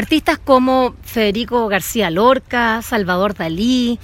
[0.00, 3.98] artistas como Federico García Lorca, Salvador Dalí,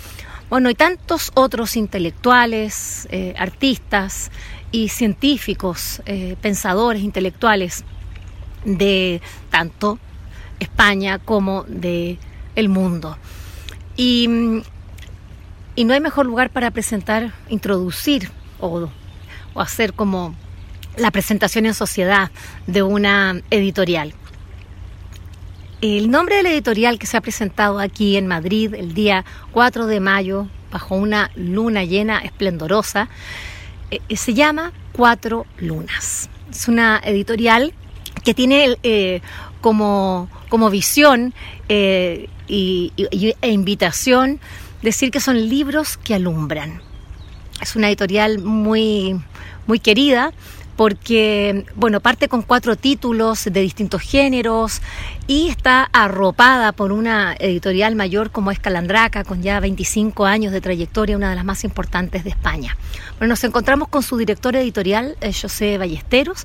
[0.51, 4.31] bueno, y tantos otros intelectuales, eh, artistas
[4.71, 7.83] y científicos, eh, pensadores intelectuales
[8.67, 9.99] de tanto
[10.61, 12.19] España como de
[12.57, 13.17] el mundo.
[13.97, 14.29] Y,
[15.77, 18.91] y no hay mejor lugar para presentar, introducir o,
[19.55, 20.35] o hacer como
[20.99, 22.31] la presentación en sociedad
[22.67, 24.13] de una editorial.
[25.83, 29.87] El nombre de la editorial que se ha presentado aquí en Madrid el día 4
[29.87, 33.11] de mayo, bajo una luna llena esplendorosa,
[33.91, 36.31] eh, se llama Cuatro Lunas.
[36.51, 37.75] Es una editorial
[38.25, 39.21] que tiene eh,
[39.61, 41.35] como, como, visión
[41.69, 42.95] eh, y,
[43.43, 44.41] e invitación
[44.81, 46.81] decir que son libros que alumbran.
[47.61, 49.21] Es una editorial muy,
[49.67, 50.33] muy querida
[50.77, 54.83] porque, bueno, parte con cuatro títulos de distintos géneros
[55.27, 60.61] y está arropada por una editorial mayor como es Calandraca, con ya 25 años de
[60.61, 62.77] trayectoria, una de las más importantes de España.
[63.19, 66.45] Bueno, nos encontramos con su director editorial, eh, José Ballesteros,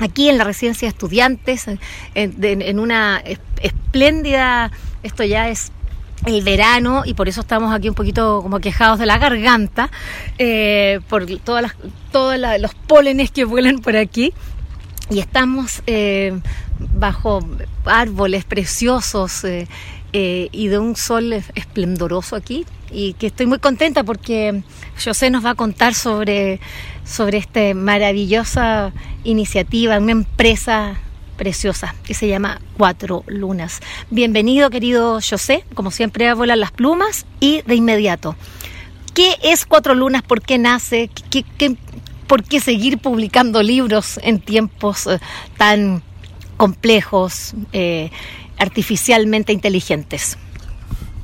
[0.00, 1.66] aquí en la residencia de estudiantes,
[2.14, 3.22] en una
[3.60, 4.70] espléndida,
[5.02, 5.72] esto ya es
[6.24, 9.90] el verano y por eso estamos aquí un poquito como quejados de la garganta
[10.38, 11.76] eh, por todas las,
[12.10, 14.32] todos los pólenes que vuelan por aquí.
[15.08, 16.36] Y estamos eh,
[16.94, 17.40] bajo
[17.84, 19.68] árboles preciosos eh,
[20.12, 22.66] y de un sol esplendoroso aquí.
[22.90, 24.62] Y que estoy muy contenta porque
[25.02, 26.60] José nos va a contar sobre,
[27.04, 28.92] sobre esta maravillosa
[29.24, 30.98] iniciativa, una empresa
[31.36, 33.80] preciosa que se llama Cuatro Lunas.
[34.10, 35.64] Bienvenido, querido José.
[35.74, 38.34] Como siempre, a volar las plumas y de inmediato.
[39.14, 40.22] ¿Qué es Cuatro Lunas?
[40.22, 41.10] ¿Por qué nace?
[41.30, 41.44] ¿Qué,
[42.26, 45.18] por qué seguir publicando libros en tiempos eh,
[45.56, 46.02] tan
[46.56, 48.10] complejos, eh,
[48.58, 50.36] artificialmente inteligentes?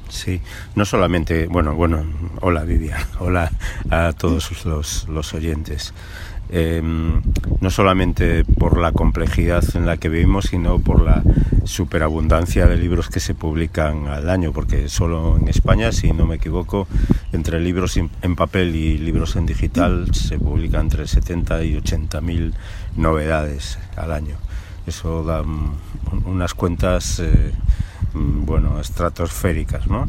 [0.09, 0.41] Sí,
[0.75, 2.05] no solamente, bueno, bueno,
[2.43, 3.51] hola Vivian, hola
[3.91, 5.95] a todos los, los oyentes.
[6.55, 7.23] Em,
[7.63, 11.23] no solamente por la complejidad en la que vivimos, sino por la
[11.65, 16.35] superabundancia de libros que se publican al año, porque solo en España, si no me
[16.35, 16.87] equivoco,
[17.33, 22.53] entre libros en papel y libros en digital se publican entre 70 y 80 mil
[22.97, 24.37] novedades al año.
[24.87, 25.43] Eso da
[26.27, 27.53] unas cuentas, eh,
[28.13, 30.07] mm, bueno, estratosféricas, ¿no?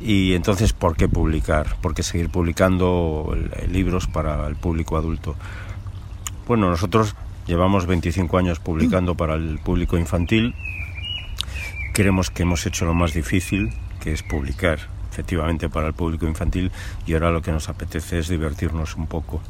[0.00, 1.76] Y entonces, ¿por qué publicar?
[1.80, 3.36] ¿Por qué seguir publicando
[3.68, 5.34] libros para el público adulto?
[6.46, 7.14] Bueno, nosotros
[7.46, 10.54] llevamos 25 años publicando para el público infantil.
[11.92, 14.78] Creemos que hemos hecho lo más difícil, que es publicar
[15.16, 16.70] efectivamente para el público infantil
[17.06, 19.40] y ahora lo que nos apetece es divertirnos un poco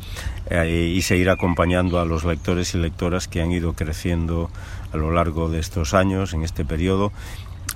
[0.48, 4.48] eh, y seguir acompañando a los lectores y lectoras que han ido creciendo
[4.92, 7.10] a lo largo de estos años, en este periodo,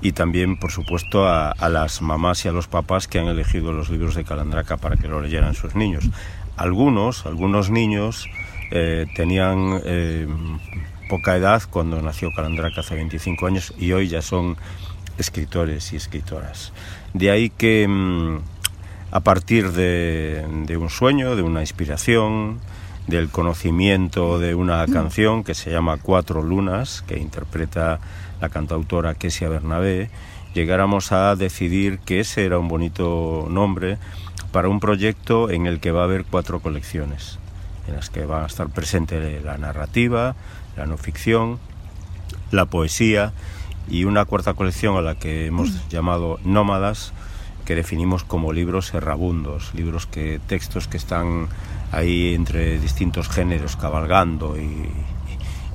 [0.03, 3.91] y también, por supuesto, a, las mamás y a los papás que han elegido los
[3.91, 6.09] libros de Calandraca para que lo leyeran sus niños.
[6.57, 8.29] Algunos, algunos niños
[8.71, 10.27] eh, tenían eh,
[11.09, 14.57] poca edad cuando nació Calandraca hace 25 años y hoy ya son
[15.19, 16.73] escritores y escritoras.
[17.13, 18.39] De ahí que mm,
[19.11, 22.59] a partir de, de, un sueño, de una inspiración,
[23.07, 27.99] del conocimiento de una canción que se llama Cuatro Lunas, que interpreta
[28.41, 30.11] la cantautora Kesia Bernabé,
[30.55, 33.99] llegáramos a decidir que ese era un bonito nombre
[34.53, 37.39] para un proyecto en el que va a haber cuatro colecciones,
[37.87, 40.35] en las que va a estar presente la narrativa,
[40.77, 41.59] la no ficción,
[42.51, 43.33] la poesía
[43.89, 45.89] y una cuarta colección a la que hemos mm.
[45.91, 47.13] llamado Nómadas,
[47.65, 51.49] que definimos como libros errabundos, libros que textos que están
[51.93, 54.89] ahí entre distintos géneros cabalgando y,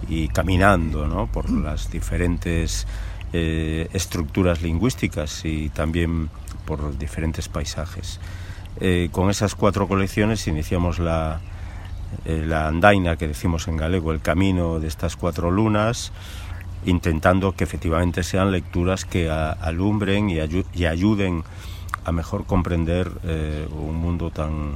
[0.08, 1.28] y caminando ¿no?
[1.28, 2.88] por las diferentes
[3.34, 6.30] eh, estructuras lingüísticas y también
[6.66, 8.20] por diferentes paisajes.
[8.80, 11.42] Eh, con esas cuatro colecciones iniciamos la,
[12.26, 16.12] eh, la andaina que decimos en galego, el camino de estas cuatro lunas,
[16.86, 20.38] intentando que efectivamente sean lecturas que alumbren y,
[20.74, 21.44] y, ayuden
[22.04, 23.12] a mejor comprender
[23.72, 24.76] un mundo tan,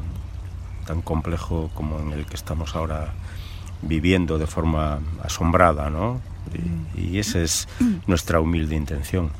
[0.87, 3.13] tan complejo como en el que estamos ahora
[3.81, 6.21] viviendo de forma asombrada, ¿no?
[6.97, 7.67] Y, esa es
[8.07, 9.31] nuestra humilde intención.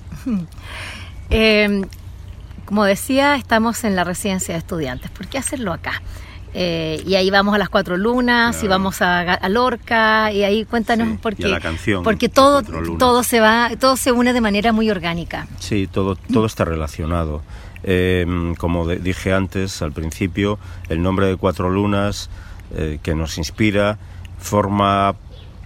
[1.30, 1.86] Em,
[2.66, 5.12] como decía, estamos en la residencia de estudiantes.
[5.12, 6.02] ¿Por qué hacerlo acá?
[6.54, 11.20] Eh, y ahí vamos a las cuatro lunas y vamos a, Lorca y ahí cuéntanos
[11.20, 11.56] por qué
[12.04, 12.64] porque todo
[12.98, 17.44] todo se va todo se une de manera muy orgánica sí todo todo está relacionado
[17.84, 20.58] em, como dije antes al principio
[20.90, 22.32] el nombre de cuatro lunas
[22.76, 24.00] eh, que nos inspira
[24.40, 25.16] forma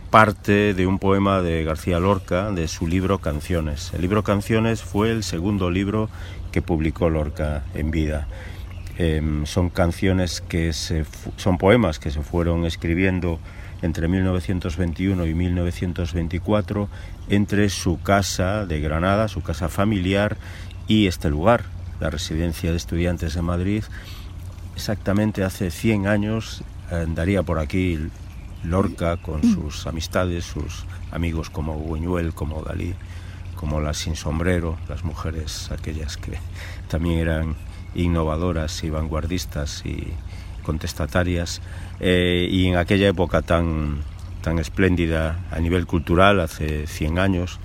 [0.10, 3.92] parte de un poema de García Lorca, de su libro Canciones.
[3.94, 6.10] El libro Canciones fue el segundo libro
[6.52, 8.28] que publicó Lorca en vida.
[8.98, 13.40] Em, son canciones que son poemas que se fueron escribiendo
[13.82, 16.90] entre 1921 y 1924
[17.30, 20.38] entre su casa de Granada, su casa familiar
[20.88, 21.64] y este lugar,
[22.00, 23.84] la residencia de estudiantes de Madrid.
[24.76, 27.98] Exactamente hace 100 años andaría por aquí
[28.64, 32.96] Lorca con sus amistades, sus amigos como Buñuel, como Dalí,
[33.56, 36.38] como las sin sombrero, las mujeres aquellas que
[36.88, 37.56] también eran
[37.96, 40.14] innovadoras y vanguardistas y
[40.64, 41.62] contestatarias,
[42.00, 44.02] eh, y en aquella época tan,
[44.42, 47.60] tan espléndida a nivel cultural, hace 100 años,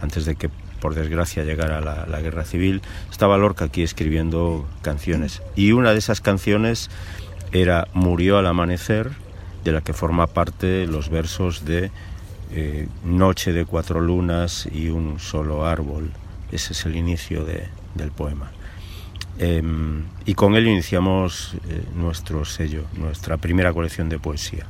[0.00, 0.50] antes de que
[0.80, 2.80] por desgracia llegara la guerra civil,
[3.10, 5.42] estaba Lorca aquí escribiendo canciones.
[5.54, 6.90] Y una de esas canciones
[7.52, 9.10] era Murió al amanecer,
[9.64, 11.90] de la que forma parte los versos de
[12.52, 16.10] eh, Noche de cuatro lunas y un solo árbol.
[16.50, 18.50] Ese es el inicio del poema.
[19.38, 24.66] Em, y con él iniciamos eh, nuestro sello, nuestra primera colección de poesía.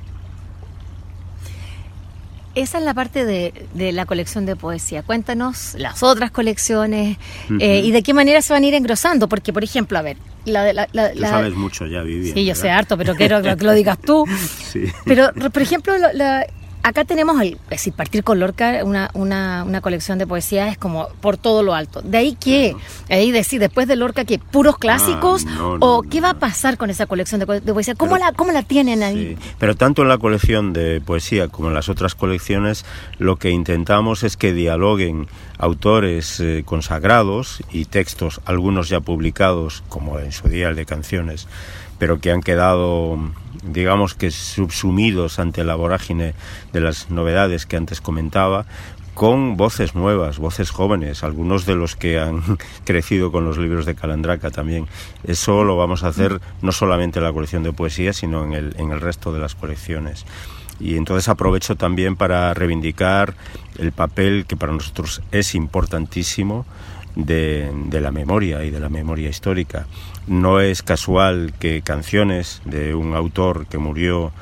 [2.61, 3.53] Esa es la parte de,
[3.93, 5.03] la colección de poesía.
[5.03, 7.17] Cuéntanos las otras colecciones
[7.59, 9.29] eh, y de qué manera se van a ir engrosando.
[9.29, 12.35] Porque, por ejemplo, a ver, la, la, tú sabes mucho ya, Vivian.
[12.35, 14.27] Sí, yo sé harto, pero quiero que lo digas tú.
[14.73, 14.85] sí.
[15.07, 16.47] Pero, por ejemplo, la,
[16.83, 20.79] acá tenemos, el, es decir, partir con Lorca, una, una, una, colección de poesía es
[20.79, 22.03] como por todo lo alto.
[22.03, 22.77] ¿De ahí qué?
[23.09, 24.39] Ahí decir, después de Lorca, ¿qué?
[24.39, 25.47] ¿Puros ah, clásicos?
[25.81, 27.95] ¿O qué va a pasar con esa colección de, poesía?
[27.95, 29.37] ¿Cómo, la, ¿Cómo la tienen ahí?
[29.59, 32.85] Pero tanto en la colección de poesía como en las otras colecciones,
[33.19, 35.29] lo que intentamos es que dialoguen
[35.59, 41.47] autores eh, consagrados y textos, algunos ya publicados, como en su día el de canciones,
[41.99, 43.19] pero que han quedado,
[43.65, 46.35] digamos que subsumidos ante la vorágine
[46.73, 48.67] de las novedades que antes comentaba,
[49.15, 52.43] con voces nuevas, voces jóvenes, algunos de los que han
[52.85, 54.87] crecido con los libros de Calandraca también.
[55.25, 58.75] Eso lo vamos a hacer no solamente en la colección de poesía, sino en el,
[58.79, 60.25] en el resto de las colecciones.
[60.79, 63.35] Y entonces aprovecho también para reivindicar
[63.79, 66.65] el papel que para nosotros es importantísimo
[67.17, 69.87] de, la memoria y de la memoria histórica.
[70.27, 74.33] No es casual que canciones de un autor que murió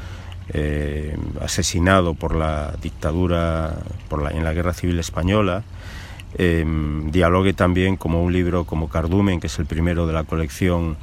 [0.50, 3.74] eh, asesinado por la dictadura
[4.08, 5.62] por la, en la Guerra Civil Española,
[6.36, 10.96] em, dialogue también como un libro como Cardumen, que es el primero de la colección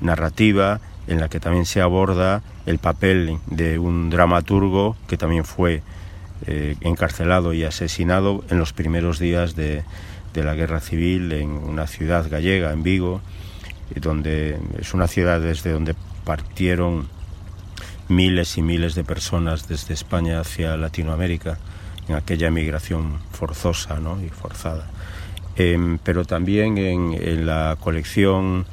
[0.00, 5.82] narrativa, en la que también se aborda el papel de un dramaturgo que también fue
[6.46, 9.84] eh, encarcelado y asesinado en los primeros días de,
[10.34, 13.22] de la guerra civil en una ciudad gallega, en Vigo,
[13.94, 15.94] donde es una ciudad desde donde
[16.24, 17.08] partieron
[18.08, 21.58] miles y miles de personas desde España hacia Latinoamérica
[22.08, 24.20] en aquella emigración forzosa ¿no?
[24.22, 24.86] y forzada.
[25.56, 28.66] Em, pero también en, la colección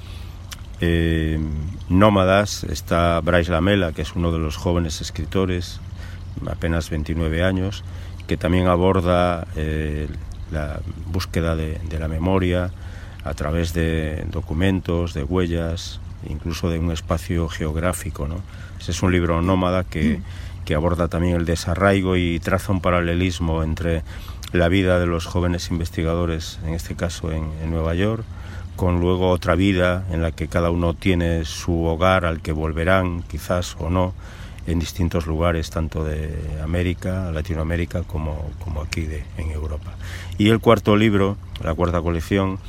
[0.80, 1.48] em,
[1.90, 5.80] Nómadas está Bryce Lamela, que es uno de los jóvenes escritores,
[6.50, 7.84] apenas 29 años,
[8.28, 10.08] que también aborda eh,
[10.52, 12.72] la búsqueda de, la memoria
[13.24, 18.28] a través de documentos, de huellas, incluso de un espacio geográfico.
[18.28, 18.36] ¿no?
[18.80, 20.66] Ese es un libro nómada que, mm.
[20.66, 24.04] que aborda también el desarraigo y traza un paralelismo entre
[24.52, 28.26] la vida de los jóvenes investigadores, en este caso en, en, Nueva York,
[28.76, 33.24] con luego otra vida en la que cada uno tiene su hogar al que volverán,
[33.24, 34.14] quizás o no,
[34.68, 39.94] en distintos lugares, tanto de América, Latinoamérica, como, como aquí de, en Europa.
[40.38, 42.60] Y el cuarto libro, la cuarta colección,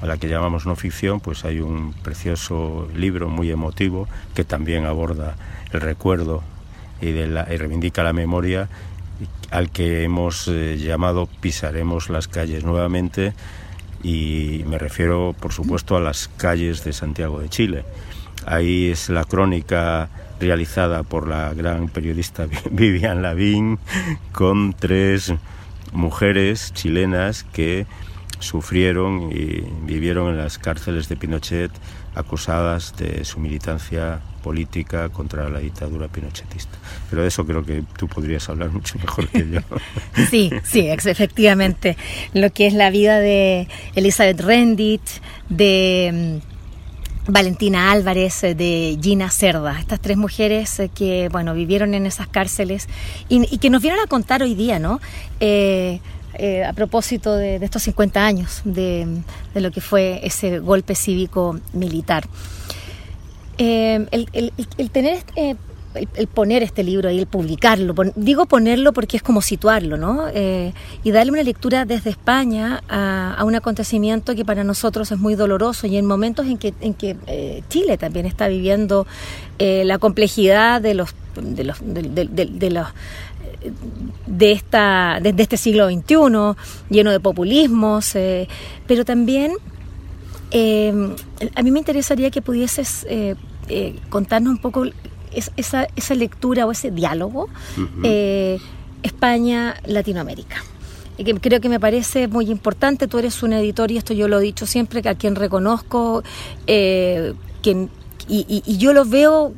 [0.00, 4.86] a la que llamamos no ficción, pues hay un precioso libro muy emotivo que también
[4.86, 5.36] aborda
[5.72, 6.42] el recuerdo
[7.00, 8.68] y, reivindica la memoria
[9.50, 13.34] al que hemos eh, llamado Pisaremos las calles nuevamente
[14.02, 17.84] y me refiero por supuesto a las calles de Santiago de Chile.
[18.46, 20.08] Ahí es la crónica
[20.42, 23.78] realizada por la gran periodista Vivian Lavín
[24.32, 25.32] con tres
[25.92, 27.86] mujeres chilenas que
[28.40, 31.70] sufrieron y vivieron en las cárceles de Pinochet
[32.14, 36.76] acusadas de su militancia política contra la dictadura pinochetista.
[37.08, 39.60] Pero de eso creo que tú podrías hablar mucho mejor que yo.
[40.28, 41.96] Sí, sí, efectivamente.
[42.34, 46.51] Lo que es la vida de Elizabeth Rendich, de mm,
[47.28, 52.26] Valentina Álvarez, eh, de Gina Cerda, estas tres mujeres eh, que, bueno, vivieron en esas
[52.26, 52.88] cárceles
[53.28, 55.00] y, que nos vienen a contar hoy día, ¿no?
[55.40, 56.00] Eh,
[56.66, 59.22] a propósito de, estos 50 años de,
[59.54, 62.26] lo que fue ese golpe cívico militar.
[63.58, 65.22] el, tener
[65.94, 67.94] el, poner este libro y el publicarlo.
[68.16, 70.26] digo ponerlo porque es como situarlo, ¿no?
[70.32, 70.72] Eh,
[71.02, 75.86] y darle una lectura desde España a, un acontecimiento que para nosotros es muy doloroso
[75.86, 79.06] y en momentos en que, en que eh, Chile también está viviendo
[79.58, 82.88] eh, la complejidad de los de los, de, los
[84.26, 86.14] de esta de, este siglo XXI
[86.90, 88.12] lleno de populismos
[88.86, 89.52] pero también
[90.52, 93.06] a mí me interesaría que pudieses
[94.10, 94.84] contarnos un poco
[95.34, 97.48] esa, esa lectura o ese diálogo
[98.02, 98.58] eh,
[99.02, 100.62] España-Latinoamérica.
[101.16, 103.06] Que creo que me parece muy importante.
[103.06, 106.24] Tú eres un editor y esto yo lo he dicho siempre, que a quien reconozco
[106.66, 107.88] eh, que
[108.28, 109.52] y, yo lo veo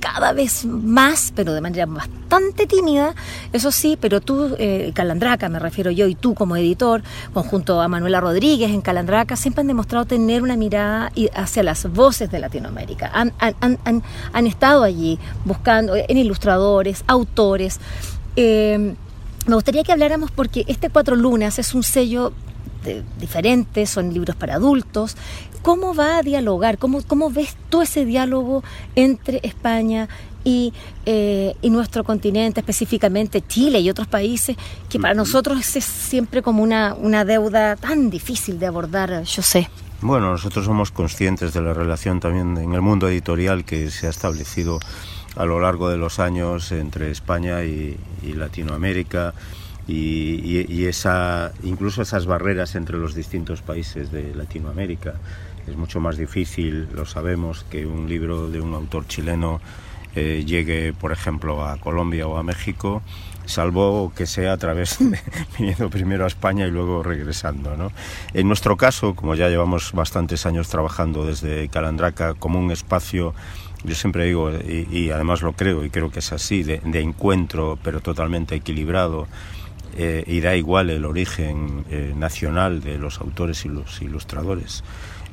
[0.00, 3.14] cada vez más, pero de manera bastante tímida,
[3.52, 7.02] eso sí, pero tú, eh, Calandraca, me refiero yo, y tú como editor,
[7.34, 12.30] conjunto a Manuela Rodríguez en Calandraca, siempre han demostrado tener una mirada hacia las voces
[12.30, 13.10] de Latinoamérica.
[13.12, 17.78] Han, han, estado allí buscando en ilustradores, autores.
[18.36, 18.94] Eh,
[19.46, 22.32] me gustaría que habláramos porque este Cuatro Lunas es un sello
[23.18, 25.16] diferente, son libros para adultos,
[25.62, 26.76] ¿Cómo va a dialogar?
[26.76, 28.64] ¿Cómo, cómo ves tú ese diálogo
[28.96, 30.08] entre España
[30.42, 30.72] y,
[31.06, 34.56] eh, y, nuestro continente, específicamente Chile y otros países,
[34.88, 39.68] que para nosotros es siempre como una, una deuda tan difícil de abordar, yo sé.
[40.00, 44.10] Bueno, nosotros somos conscientes de la relación también en el mundo editorial que se ha
[44.10, 44.80] establecido
[45.36, 49.32] a lo largo de los años entre España y, Latinoamérica.
[49.88, 55.14] Y, esa, incluso esas barreras entre los distintos países de Latinoamérica.
[55.66, 59.60] Es mucho más difícil, lo sabemos, que un libro de un autor chileno
[60.14, 63.02] eh, llegue, por ejemplo, a Colombia o a México,
[63.46, 65.18] salvo que sea a través de
[65.58, 67.76] viniendo primero a España y luego regresando.
[67.76, 67.92] ¿no?
[68.34, 73.34] En nuestro caso, como ya llevamos bastantes años trabajando desde Calandraca como un espacio,
[73.84, 78.00] yo siempre digo, y, además lo creo, y creo que es así, de, encuentro, pero
[78.00, 79.26] totalmente equilibrado,
[79.96, 84.82] eh, y da igual el origen eh, nacional de los autores y los ilustradores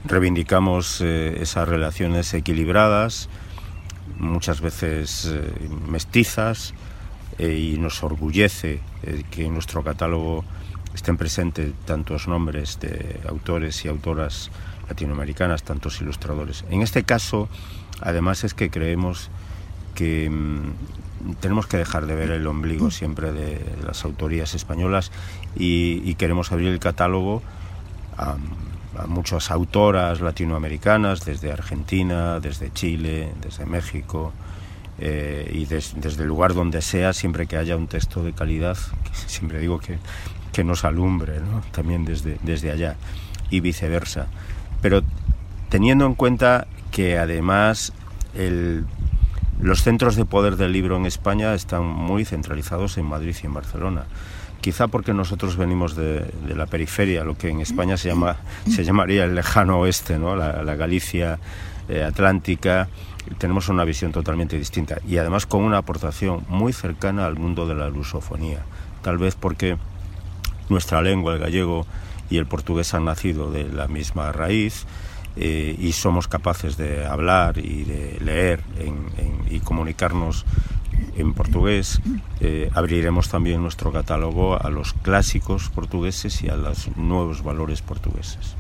[0.05, 3.29] reivindicamos eh, esas relaciones equilibradas,
[4.17, 5.51] muchas veces eh,
[5.87, 6.73] mestizas,
[7.37, 8.81] eh, y nos orgullece
[9.31, 10.43] que en nuestro catálogo
[10.93, 14.51] estén presentes tantos nombres de autores y autoras
[14.89, 16.65] latinoamericanas, tantos ilustradores.
[16.69, 17.47] En este caso,
[18.01, 19.29] además es que creemos
[19.95, 20.73] que mm,
[21.39, 25.11] tenemos que dejar de ver el ombligo siempre de las autorías españolas
[25.55, 27.41] y, queremos abrir el catálogo
[28.17, 28.35] a
[29.07, 34.33] muchas autoras latinoamericanas, desde Argentina, desde Chile, desde México,
[34.99, 38.77] eh, y desde el lugar donde sea, siempre que haya un texto de calidad,
[39.27, 39.97] siempre digo que,
[40.51, 41.39] que nos alumbre,
[41.71, 42.97] también desde, desde allá,
[43.49, 44.27] y viceversa.
[44.81, 45.01] Pero
[45.69, 47.93] teniendo en cuenta que además
[49.59, 53.53] los centros de poder del libro en España están muy centralizados en Madrid y en
[53.53, 54.05] Barcelona.
[54.61, 58.37] Quizá porque nosotros venimos de, la periferia, lo que en España se, llama,
[58.69, 60.35] se llamaría el lejano oeste, ¿no?
[60.35, 61.39] la, Galicia
[61.87, 62.89] eh, atlántica,
[63.37, 64.99] tenemos una visión totalmente distinta.
[65.07, 68.59] Y además con una aportación muy cercana al mundo de la lusofonía,
[69.01, 69.77] tal vez porque
[70.69, 71.85] nuestra lengua, el gallego
[72.29, 74.85] y el portugués han nacido de la misma raíz,
[75.39, 78.61] eh, y somos capaces de hablar y de leer
[79.49, 80.45] y comunicarnos
[81.15, 82.01] en portugués.
[82.39, 88.55] Eh, abriremos también nuestro catálogo a los clásicos portugueses y a los nuevos valores portugueses.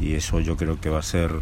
[0.00, 1.32] Y eso yo creo que va a ser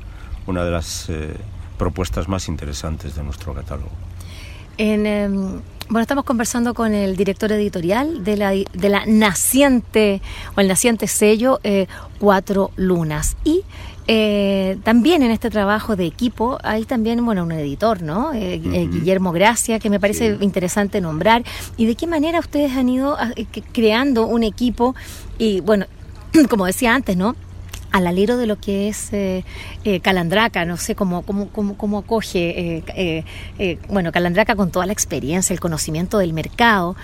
[0.47, 1.35] una de las eh,
[1.79, 3.91] propuestas más interesantes de nuestro catálogo.
[4.77, 10.21] Em, bueno, estamos conversando con el director editorial de la, de la naciente
[10.57, 11.87] o el naciente sello eh,
[12.19, 13.37] Cuatro Lunas.
[13.45, 13.63] Y
[14.07, 18.35] eh, también en este trabajo de equipo hay también, bueno, un editor, ¿no?
[18.35, 21.43] Eh, eh, Guillermo Gracia, que me parece interesante nombrar.
[21.77, 23.31] ¿Y de qué manera ustedes han ido ah,
[23.73, 24.95] creando un equipo?
[25.39, 25.87] Y bueno,
[26.51, 27.35] como decía antes, ¿no?
[27.93, 29.13] al alero de lo que es
[30.03, 32.83] Calandraca, no sé cómo, cómo, cómo, cómo acoge,
[33.89, 36.97] bueno, Calandraca con toda la experiencia, el conocimiento del mercado,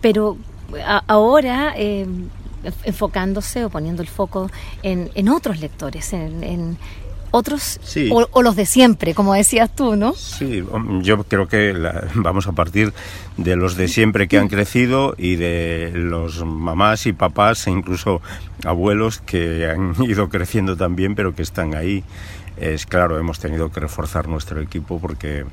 [0.00, 0.36] pero
[1.06, 1.76] ahora
[2.84, 4.50] enfocándose o poniendo el foco
[4.82, 6.78] en, en otros lectores, en,
[7.32, 7.78] otros
[8.10, 10.14] o, los de siempre, como decías tú, ¿no?
[10.14, 10.64] Sí,
[11.02, 11.72] yo creo que
[12.14, 12.92] vamos a partir
[13.36, 18.20] de los de siempre que han crecido y de los mamás y papás e incluso
[18.64, 22.02] abuelos que han ido creciendo también, pero que están ahí.
[22.56, 25.46] Es claro, hemos tenido que reforzar nuestro equipo porque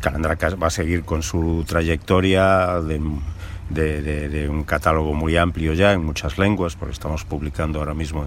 [0.00, 3.00] Calandracas va a seguir con su trayectoria de
[3.70, 8.26] de, un catálogo muy amplio ya en muchas lenguas, porque estamos publicando ahora mismo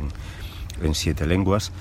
[0.82, 1.72] en, siete lenguas,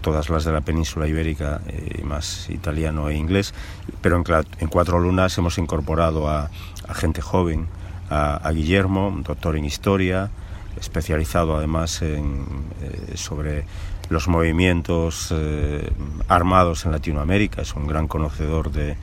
[0.00, 3.54] todas las de la península ibérica, eh, más italiano e inglés,
[4.00, 6.50] pero en, Cuatro Lunas hemos incorporado a,
[6.94, 7.66] gente joven,
[8.10, 10.30] a, Guillermo, doctor en historia,
[10.78, 12.44] especializado además en,
[12.82, 13.64] eh, sobre
[14.08, 15.90] los movimientos eh,
[16.28, 18.96] armados en Latinoamérica, es un gran conocedor de,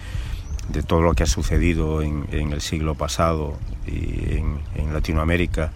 [0.70, 5.72] de todo lo que ha sucedido en, el siglo pasado y en Latinoamérica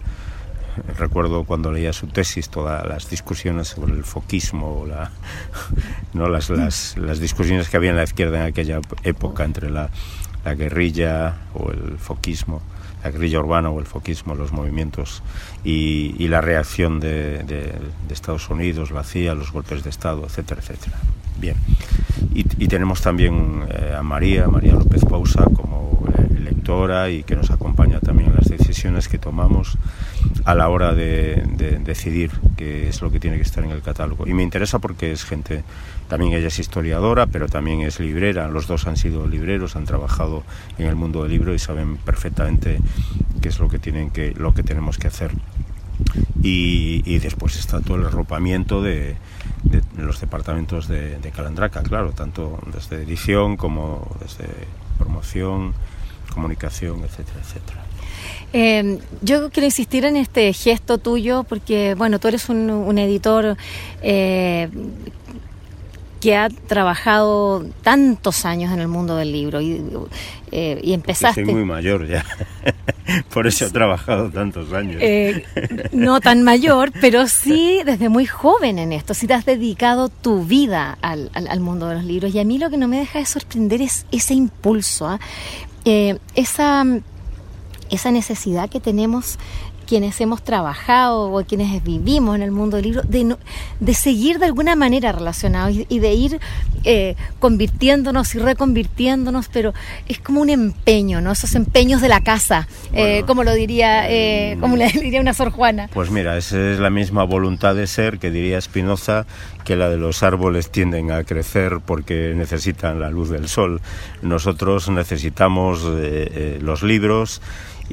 [0.98, 5.10] recuerdo cuando leía su tesis todas las discusiones sobre el foquismo, la,
[6.12, 6.28] ¿no?
[6.28, 9.90] las, las, las, discusiones que había en la izquierda en aquella época entre la,
[10.44, 12.60] la guerrilla o el foquismo,
[13.02, 15.22] la guerrilla urbana o el foquismo, los movimientos
[15.64, 17.74] y, y la reacción de, de,
[18.10, 20.96] Estados Unidos, la CIA, los golpes de Estado, etcétera, etcétera.
[21.38, 21.56] Bien.
[22.34, 25.86] Y, y tenemos también eh, a María, María López Pausa, como
[26.46, 29.78] lectora y que nos acompaña también en las decisiones que tomamos
[30.44, 31.44] a la hora de,
[31.84, 34.26] decidir qué es lo que tiene que estar en el catálogo.
[34.26, 35.62] Y me interesa porque es gente,
[36.08, 38.48] también ella es historiadora, pero también es librera.
[38.48, 40.42] Los dos han sido libreros, han trabajado
[40.78, 42.78] en el mundo del libro y saben perfectamente
[43.40, 45.32] qué es lo que, tienen que, lo que tenemos que hacer.
[46.42, 49.16] Y, después está todo el arropamiento de,
[49.96, 54.48] los departamentos de, de, Calandraca, claro, tanto desde edición como desde
[54.98, 55.74] promoción,
[56.32, 57.86] comunicación, etcétera, etcétera.
[58.52, 63.56] Eh, yo quiero insistir en este gesto tuyo porque, bueno, tú eres un, editor
[64.02, 64.68] eh,
[66.20, 69.82] que ha trabajado tantos años en el mundo del libro y,
[70.52, 71.44] eh, y empezaste...
[71.44, 72.24] Soy muy mayor ya,
[73.32, 74.98] por eso he trabajado tantos años.
[75.00, 75.44] Eh,
[75.92, 80.44] no tan mayor, pero sí desde muy joven en esto, sí te has dedicado tu
[80.44, 83.18] vida al, al, mundo de los libros y a mí lo que no me deja
[83.18, 85.20] de sorprender es ese impulso, ¿ah?
[86.34, 86.84] esa
[87.90, 89.38] esa necesidad que tenemos
[89.86, 93.36] quienes hemos trabajado o quienes vivimos en el mundo del libro, de,
[93.80, 96.40] de seguir de alguna manera relacionados y, de ir
[96.84, 99.72] eh, convirtiéndonos y reconvirtiéndonos, pero
[100.08, 101.32] es como un empeño, ¿no?
[101.32, 105.50] Esos empeños de la casa, eh, como lo diría, eh, como le diría una Sor
[105.50, 105.88] Juana.
[105.92, 109.26] Pues mira, esa es la misma voluntad de ser que diría Spinoza,
[109.64, 113.80] que la de los árboles tienden a crecer porque necesitan la luz del sol.
[114.22, 115.82] Nosotros necesitamos
[116.60, 117.40] los libros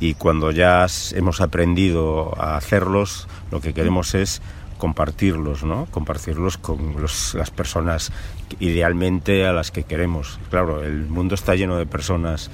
[0.03, 4.41] y cuando ya hemos aprendido a hacerlos, lo que queremos es
[4.77, 5.85] compartirlos, ¿no?
[5.91, 8.11] Compartirlos con las personas
[8.59, 10.41] idealmente a las que queremos.
[10.49, 12.51] Claro, el mundo está lleno de personas,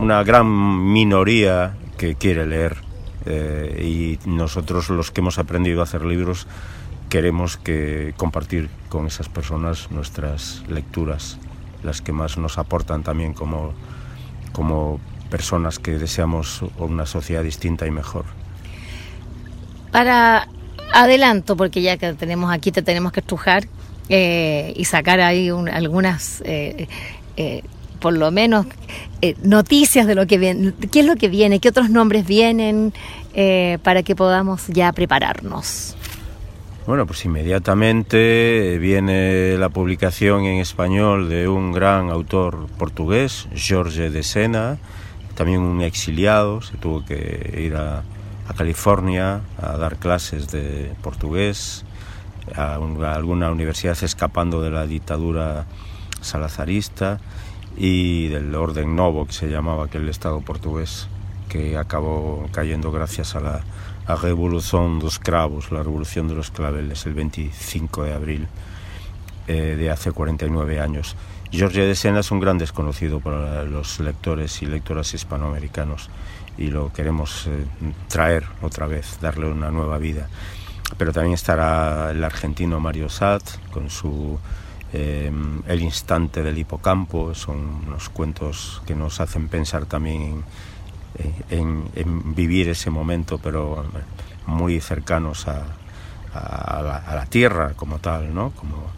[0.00, 2.78] una gran minoría que quiere leer
[3.26, 6.46] eh, y nosotros los que hemos aprendido a hacer libros
[7.10, 11.36] queremos que compartir con esas personas nuestras lecturas,
[11.82, 13.74] las que más nos aportan también como,
[14.52, 14.98] como
[15.30, 18.24] personas que deseamos una sociedad distinta y mejor.
[19.92, 20.48] Para
[20.92, 23.64] adelanto, porque ya que tenemos aquí te tenemos que estrujar
[24.08, 26.88] eh, y sacar ahí algunas, eh,
[27.36, 27.62] eh,
[28.00, 28.66] por lo menos,
[29.42, 32.92] noticias de lo que viene, qué es lo que viene, qué otros nombres vienen,
[33.82, 35.96] para que podamos ya prepararnos.
[36.86, 44.22] Bueno, pues inmediatamente viene la publicación en español de un gran autor portugués, Jorge de
[44.22, 44.78] Sena,
[45.36, 48.02] también un exiliado, se tuvo que ir a,
[48.56, 51.84] California a dar clases de portugués,
[52.54, 55.66] a, alguna universidad escapando de la dictadura
[56.20, 57.18] salazarista
[57.76, 61.08] y del orden novo que se llamaba aquel estado portugués
[61.48, 63.62] que acabó cayendo gracias a la
[64.22, 68.48] revolución de los cravos, la revolución de los claveles, el 25 de abril
[69.46, 71.16] eh, de hace 49 años.
[71.56, 76.10] Jorge de Sena es un gran desconocido para los lectores y lectoras hispanoamericanos
[76.58, 77.64] y lo queremos eh,
[78.08, 80.28] traer otra vez, darle una nueva vida.
[80.98, 84.38] Pero también estará el argentino Mario Sad con su
[84.92, 85.30] eh,
[85.66, 90.44] El instante del hipocampo, son unos cuentos que nos hacen pensar también
[91.50, 93.84] en, vivir ese momento, pero
[94.46, 95.64] muy cercanos a,
[96.34, 98.50] la, tierra como tal, ¿no?
[98.50, 98.95] Como,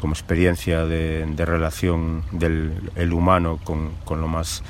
[0.00, 4.62] como experiencia de, relación del el humano con, con, lo más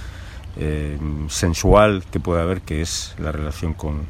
[0.56, 4.06] eh, sensual que puede haber, que es la relación con,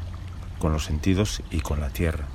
[0.59, 2.25] con los sentidos y con la tierra.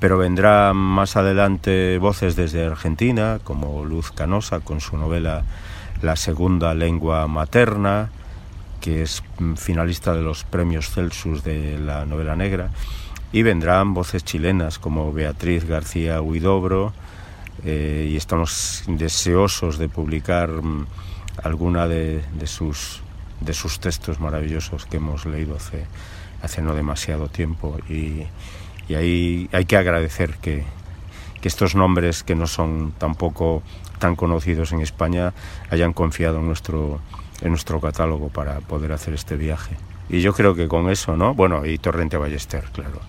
[0.00, 5.44] Pero vendrá más adelante voces desde Argentina, como Luz Canosa, con su novela
[6.00, 8.10] La segunda lengua materna,
[8.80, 9.22] que es
[9.56, 12.70] finalista de los premios Celsus de la novela negra,
[13.32, 16.94] y vendrán voces chilenas como Beatriz García Huidobro,
[17.64, 20.86] eh, y estamos deseosos de publicar mm,
[21.42, 23.00] alguna de, sus,
[23.40, 25.84] de sus textos maravillosos que hemos leído hace,
[26.42, 28.26] hace no demasiado tiempo y,
[28.90, 30.64] ahí hay que agradecer que,
[31.40, 33.62] que estos nombres que no son tampoco
[34.00, 35.32] tan conocidos en España
[35.70, 37.00] hayan confiado en nuestro,
[37.40, 39.76] en nuestro catálogo para poder hacer este viaje.
[40.08, 41.34] Y yo creo que con eso, ¿no?
[41.34, 43.00] Bueno, y Torrente Ballester, claro.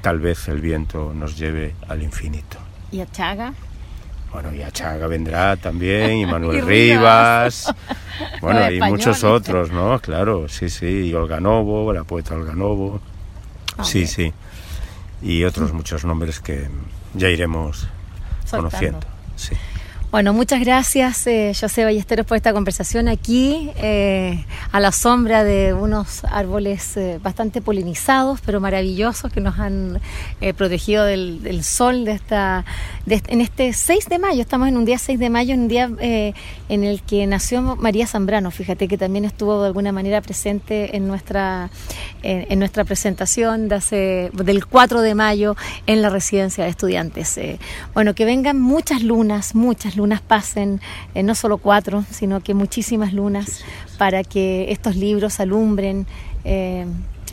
[0.00, 2.67] Tal vez el viento nos lleve al infinito.
[2.90, 3.52] ¿Y a Chaga?
[4.32, 7.72] Bueno, y a Chaga vendrá también, y Manuel Rivas,
[8.40, 9.98] bueno, y muchos otros, ¿no?
[10.00, 13.00] Claro, sí, sí, y Olga Novo, la poeta Olga Novo,
[13.82, 14.32] sí, sí,
[15.22, 16.68] y otros muchos nombres que
[17.14, 17.88] ya iremos
[18.50, 19.54] conociendo, sí.
[20.10, 24.42] Bueno, muchas gracias, eh, José Ballesteros, por esta conversación aquí, eh,
[24.72, 30.00] a la sombra de unos árboles eh, bastante polinizados, pero maravillosos, que nos han
[30.40, 32.64] eh, protegido del, sol de esta,
[33.06, 34.40] en este 6 de mayo.
[34.40, 38.06] Estamos en un día 6 de mayo, en un día en el que nació María
[38.06, 41.68] Zambrano, fíjate que también estuvo de alguna manera presente en nuestra,
[42.22, 45.54] en nuestra presentación de hace, del 4 de mayo
[45.86, 47.38] en la residencia de estudiantes.
[47.92, 50.80] bueno, que vengan muchas lunas, muchas pasen,
[51.14, 53.64] eh, no solo cuatro, sino que muchísimas lunas,
[53.98, 56.06] para que estos libros alumbren
[56.44, 56.86] eh,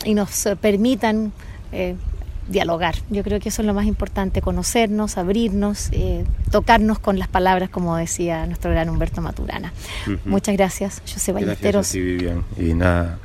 [0.03, 1.31] y nos permitan
[1.71, 1.95] eh,
[2.47, 2.95] dialogar.
[3.09, 5.89] Yo creo que eso es lo más importante, conocernos, abrirnos,
[6.51, 9.73] tocarnos con las palabras, como decía nuestro gran Humberto Maturana.
[10.25, 11.91] Muchas gracias, José Ballesteros.
[11.91, 12.43] Gracias a Vivian.
[12.57, 13.17] Y nada,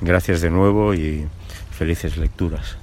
[0.00, 1.26] gracias de nuevo y
[1.70, 2.76] felices lecturas.